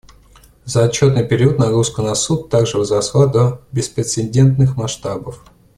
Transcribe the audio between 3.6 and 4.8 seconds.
беспрецедентных